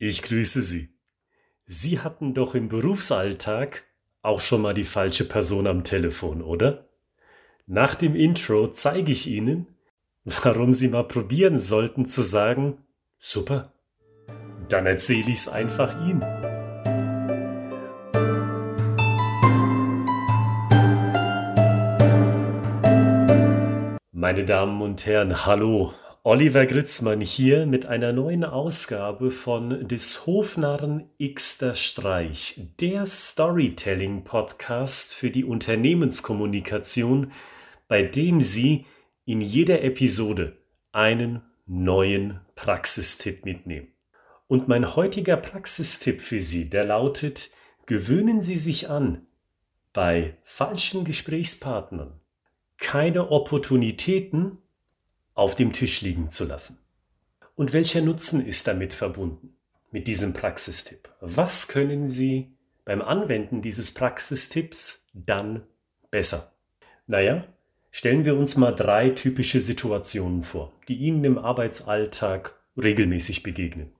[0.00, 0.90] Ich grüße Sie.
[1.66, 3.82] Sie hatten doch im Berufsalltag
[4.22, 6.88] auch schon mal die falsche Person am Telefon, oder?
[7.66, 9.66] Nach dem Intro zeige ich Ihnen,
[10.24, 12.78] warum Sie mal probieren sollten zu sagen,
[13.18, 13.72] super,
[14.68, 16.20] dann erzähle ich es einfach Ihnen.
[24.12, 25.92] Meine Damen und Herren, hallo.
[26.30, 35.30] Oliver Gritzmann hier mit einer neuen Ausgabe von des Hofnarren Xter Streich, der Storytelling-Podcast für
[35.30, 37.32] die Unternehmenskommunikation,
[37.88, 38.84] bei dem Sie
[39.24, 40.58] in jeder Episode
[40.92, 43.88] einen neuen Praxistipp mitnehmen.
[44.48, 47.48] Und mein heutiger Praxistipp für Sie, der lautet,
[47.86, 49.26] gewöhnen Sie sich an,
[49.94, 52.20] bei falschen Gesprächspartnern
[52.76, 54.58] keine Opportunitäten
[55.38, 56.84] auf dem Tisch liegen zu lassen.
[57.54, 59.56] Und welcher Nutzen ist damit verbunden
[59.92, 61.08] mit diesem Praxistipp?
[61.20, 62.50] Was können Sie
[62.84, 65.62] beim Anwenden dieses Praxistipps dann
[66.10, 66.52] besser?
[67.06, 67.44] Naja,
[67.90, 73.92] stellen wir uns mal drei typische Situationen vor, die Ihnen im Arbeitsalltag regelmäßig begegnen.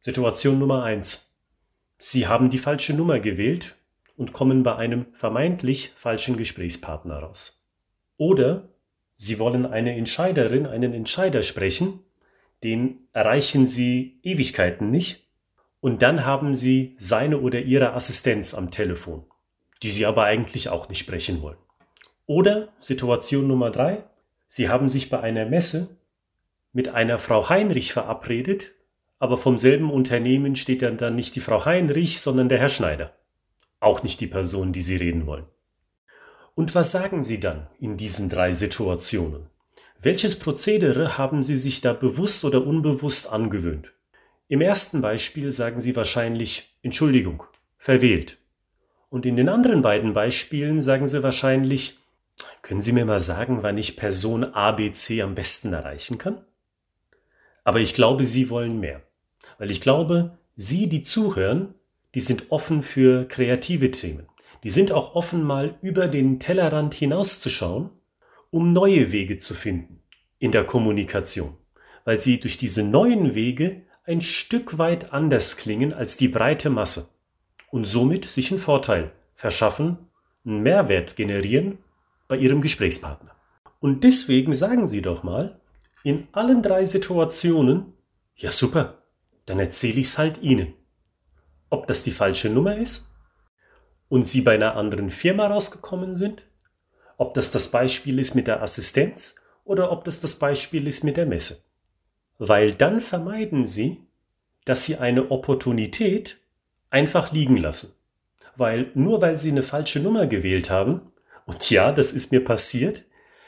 [0.00, 1.40] Situation Nummer eins:
[1.98, 3.76] Sie haben die falsche Nummer gewählt
[4.16, 7.66] und kommen bei einem vermeintlich falschen Gesprächspartner raus.
[8.16, 8.68] Oder
[9.18, 12.00] Sie wollen eine Entscheiderin, einen Entscheider sprechen,
[12.62, 15.26] den erreichen Sie Ewigkeiten nicht,
[15.80, 19.24] und dann haben Sie seine oder ihre Assistenz am Telefon,
[19.82, 21.58] die Sie aber eigentlich auch nicht sprechen wollen.
[22.26, 24.04] Oder Situation Nummer drei,
[24.46, 25.98] Sie haben sich bei einer Messe
[26.72, 28.72] mit einer Frau Heinrich verabredet,
[29.18, 33.12] aber vom selben Unternehmen steht dann, dann nicht die Frau Heinrich, sondern der Herr Schneider.
[33.80, 35.46] Auch nicht die Person, die Sie reden wollen.
[36.58, 39.46] Und was sagen Sie dann in diesen drei Situationen?
[40.02, 43.92] Welches Prozedere haben Sie sich da bewusst oder unbewusst angewöhnt?
[44.48, 47.44] Im ersten Beispiel sagen Sie wahrscheinlich Entschuldigung,
[47.78, 48.38] verwählt.
[49.08, 51.98] Und in den anderen beiden Beispielen sagen Sie wahrscheinlich,
[52.62, 56.44] können Sie mir mal sagen, wann ich Person ABC am besten erreichen kann?
[57.62, 59.02] Aber ich glaube, Sie wollen mehr.
[59.58, 61.74] Weil ich glaube, Sie, die zuhören,
[62.16, 64.26] die sind offen für kreative Themen
[64.64, 67.90] die sind auch offen, mal über den Tellerrand hinauszuschauen,
[68.50, 70.00] um neue Wege zu finden
[70.38, 71.56] in der Kommunikation,
[72.04, 77.10] weil sie durch diese neuen Wege ein Stück weit anders klingen als die breite Masse
[77.70, 79.98] und somit sich einen Vorteil verschaffen,
[80.44, 81.78] einen Mehrwert generieren
[82.26, 83.32] bei ihrem Gesprächspartner.
[83.80, 85.60] Und deswegen sagen Sie doch mal
[86.02, 87.92] in allen drei Situationen,
[88.36, 89.02] ja super,
[89.46, 90.74] dann erzähle ich's halt Ihnen.
[91.70, 93.17] Ob das die falsche Nummer ist
[94.08, 96.42] und Sie bei einer anderen Firma rausgekommen sind?
[97.16, 101.16] Ob das das Beispiel ist mit der Assistenz oder ob das das Beispiel ist mit
[101.16, 101.64] der Messe.
[102.38, 103.98] Weil dann vermeiden Sie,
[104.64, 106.38] dass Sie eine Opportunität
[106.90, 107.96] einfach liegen lassen.
[108.56, 111.02] Weil nur weil Sie eine falsche Nummer gewählt haben,
[111.46, 113.04] und ja, das ist mir passiert,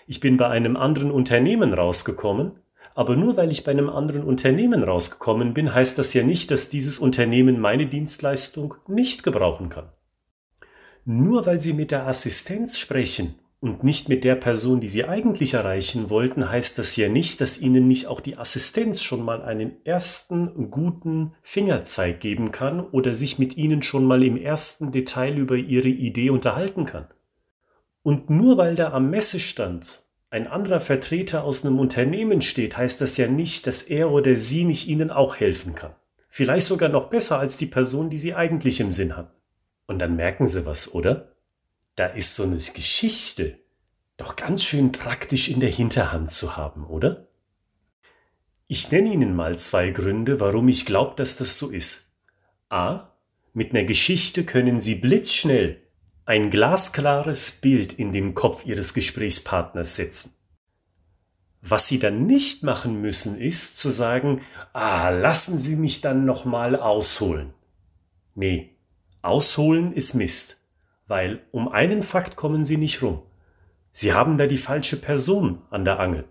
[0.07, 2.53] ich bin bei einem anderen Unternehmen rausgekommen,
[2.95, 6.69] aber nur weil ich bei einem anderen Unternehmen rausgekommen bin, heißt das ja nicht, dass
[6.69, 9.91] dieses Unternehmen meine Dienstleistung nicht gebrauchen kann.
[11.13, 15.55] Nur weil Sie mit der Assistenz sprechen und nicht mit der Person, die Sie eigentlich
[15.55, 19.85] erreichen wollten, heißt das ja nicht, dass Ihnen nicht auch die Assistenz schon mal einen
[19.85, 25.57] ersten guten Fingerzeig geben kann oder sich mit Ihnen schon mal im ersten Detail über
[25.57, 27.09] Ihre Idee unterhalten kann.
[28.05, 33.17] Und nur weil da am Messestand ein anderer Vertreter aus einem Unternehmen steht, heißt das
[33.17, 35.97] ja nicht, dass er oder sie nicht Ihnen auch helfen kann.
[36.29, 39.31] Vielleicht sogar noch besser als die Person, die Sie eigentlich im Sinn haben.
[39.91, 41.33] Und dann merken sie was, oder?
[41.97, 43.59] Da ist so eine Geschichte
[44.19, 47.27] doch ganz schön praktisch in der Hinterhand zu haben, oder?
[48.69, 52.23] Ich nenne Ihnen mal zwei Gründe, warum ich glaube, dass das so ist.
[52.69, 53.09] A.
[53.53, 55.83] Mit einer Geschichte können Sie blitzschnell
[56.25, 60.37] ein glasklares Bild in den Kopf Ihres Gesprächspartners setzen.
[61.63, 64.43] Was Sie dann nicht machen müssen, ist zu sagen,
[64.73, 67.55] ah, lassen Sie mich dann nochmal ausholen.
[68.37, 68.70] Nee,
[69.23, 70.71] Ausholen ist Mist,
[71.07, 73.23] weil um einen Fakt kommen Sie nicht rum.
[73.93, 76.25] Sie haben da die falsche Person an der Angel.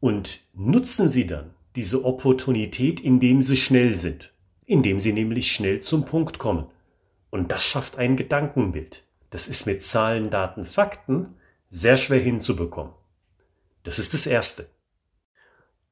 [0.00, 4.32] Und nutzen Sie dann diese Opportunität, indem Sie schnell sind,
[4.64, 6.66] indem Sie nämlich schnell zum Punkt kommen.
[7.30, 9.04] Und das schafft ein Gedankenbild.
[9.30, 11.34] Das ist mit Zahlen, Daten, Fakten
[11.68, 12.94] sehr schwer hinzubekommen.
[13.82, 14.66] Das ist das Erste.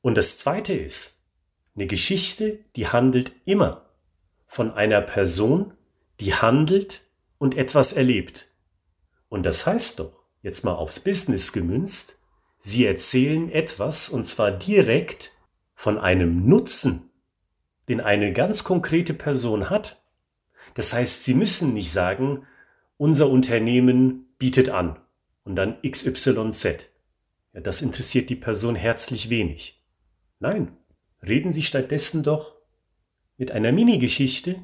[0.00, 1.30] Und das Zweite ist,
[1.74, 3.90] eine Geschichte, die handelt immer
[4.46, 5.75] von einer Person,
[6.20, 7.02] die handelt
[7.38, 8.48] und etwas erlebt.
[9.28, 12.22] Und das heißt doch, jetzt mal aufs Business gemünzt,
[12.58, 15.32] sie erzählen etwas und zwar direkt
[15.74, 17.10] von einem Nutzen,
[17.88, 20.02] den eine ganz konkrete Person hat.
[20.74, 22.46] Das heißt, Sie müssen nicht sagen,
[22.96, 24.98] unser Unternehmen bietet an
[25.44, 26.90] und dann XYZ.
[27.52, 29.82] Ja, das interessiert die Person herzlich wenig.
[30.40, 30.76] Nein,
[31.22, 32.56] reden Sie stattdessen doch
[33.36, 34.60] mit einer Mini-Geschichte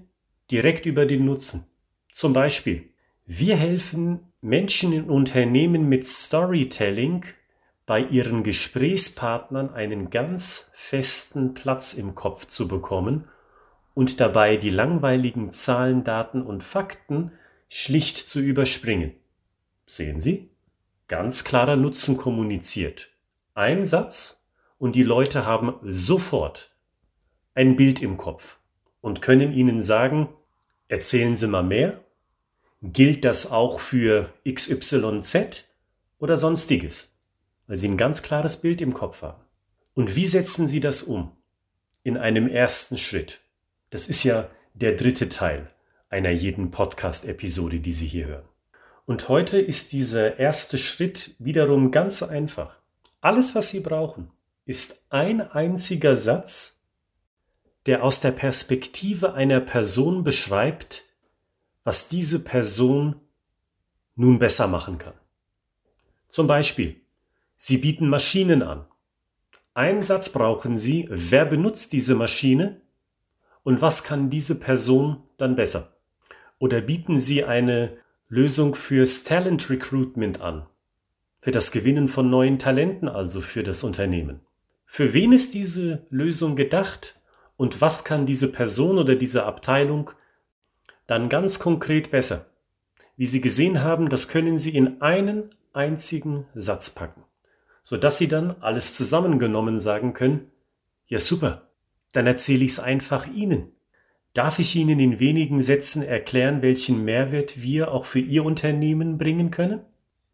[0.51, 1.67] direkt über den Nutzen.
[2.11, 2.91] Zum Beispiel,
[3.27, 7.25] wir helfen Menschen in Unternehmen mit Storytelling
[7.87, 13.29] bei ihren Gesprächspartnern einen ganz festen Platz im Kopf zu bekommen
[13.95, 17.33] und dabei die langweiligen Zahlen, Daten und Fakten
[17.69, 19.13] schlicht zu überspringen.
[19.87, 20.51] Sehen Sie?
[21.09, 23.11] Ganz klarer Nutzen kommuniziert.
[23.55, 26.75] Ein Satz und die Leute haben sofort
[27.55, 28.59] ein Bild im Kopf
[29.03, 30.31] und können Ihnen sagen,
[30.89, 32.03] erzählen Sie mal mehr.
[32.81, 35.67] Gilt das auch für XYZ
[36.19, 37.23] oder sonstiges?
[37.67, 39.43] Weil Sie ein ganz klares Bild im Kopf haben.
[39.93, 41.33] Und wie setzen Sie das um?
[42.03, 43.41] In einem ersten Schritt.
[43.91, 45.71] Das ist ja der dritte Teil
[46.09, 48.49] einer jeden Podcast-Episode, die Sie hier hören.
[49.07, 52.79] Und heute ist dieser erste Schritt wiederum ganz einfach.
[53.21, 54.31] Alles, was Sie brauchen,
[54.65, 56.82] ist ein einziger Satz,
[57.87, 61.05] der aus der Perspektive einer Person beschreibt,
[61.85, 63.17] was diese Person
[64.15, 65.15] nun besser machen kann.
[66.29, 66.97] Zum Beispiel,
[67.57, 68.87] Sie bieten Maschinen an.
[69.75, 72.81] Einen Satz brauchen Sie, wer benutzt diese Maschine
[73.63, 75.95] und was kann diese Person dann besser?
[76.59, 77.97] Oder bieten Sie eine
[78.29, 80.67] Lösung fürs Talent Recruitment an,
[81.41, 84.41] für das Gewinnen von neuen Talenten also für das Unternehmen.
[84.87, 87.15] Für wen ist diese Lösung gedacht
[87.57, 90.11] und was kann diese Person oder diese Abteilung
[91.07, 92.47] dann ganz konkret besser?
[93.17, 97.25] Wie Sie gesehen haben, das können Sie in einen einzigen Satz packen,
[97.83, 100.51] sodass Sie dann alles zusammengenommen sagen können,
[101.07, 101.69] ja super,
[102.13, 103.73] dann erzähle ich es einfach Ihnen.
[104.35, 109.51] Darf ich Ihnen in wenigen Sätzen erklären, welchen Mehrwert wir auch für Ihr Unternehmen bringen
[109.51, 109.81] können?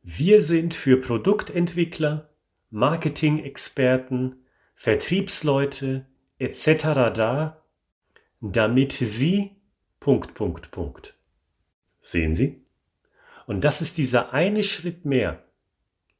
[0.02, 2.30] Wir sind für Produktentwickler,
[2.70, 4.36] Marketing-Experten,
[4.76, 6.06] Vertriebsleute,
[6.38, 6.82] etc.
[7.14, 7.62] da,
[8.40, 9.52] damit Sie
[10.00, 11.14] Punkt, Punkt, Punkt.
[12.00, 12.62] Sehen Sie?
[13.46, 15.42] Und das ist dieser eine Schritt mehr,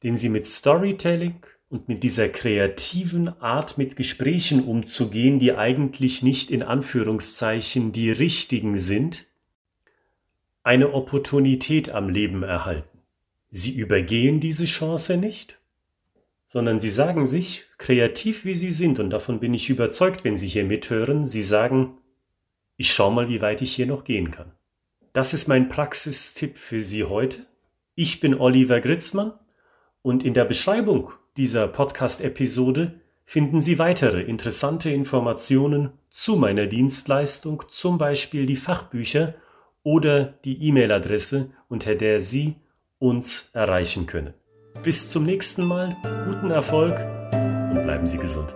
[0.03, 6.51] den Sie mit Storytelling und mit dieser kreativen Art mit Gesprächen umzugehen, die eigentlich nicht
[6.51, 9.27] in Anführungszeichen die richtigen sind,
[10.63, 12.99] eine Opportunität am Leben erhalten.
[13.51, 15.58] Sie übergehen diese Chance nicht
[16.49, 20.47] sondern sie sagen sich, kreativ wie sie sind, und davon bin ich überzeugt, wenn Sie
[20.47, 21.99] hier mithören, sie sagen,
[22.75, 24.51] ich schau mal, wie weit ich hier noch gehen kann.
[25.13, 27.45] Das ist mein Praxistipp für Sie heute.
[27.93, 29.33] Ich bin Oliver Gritzmann
[30.01, 37.99] und in der Beschreibung dieser Podcast-Episode finden Sie weitere interessante Informationen zu meiner Dienstleistung, zum
[37.99, 39.35] Beispiel die Fachbücher
[39.83, 42.55] oder die E-Mail-Adresse, unter der Sie
[42.97, 44.33] uns erreichen können.
[44.83, 46.93] Bis zum nächsten Mal, guten Erfolg
[47.33, 48.55] und bleiben Sie gesund.